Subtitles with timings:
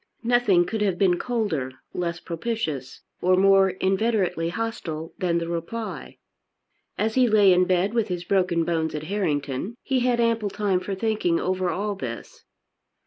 [0.23, 6.17] Nothing could have been colder, less propitious, or more inveterately hostile than the reply.
[6.97, 10.79] As he lay in bed with his broken bones at Harrington he had ample time
[10.79, 12.45] for thinking over all this.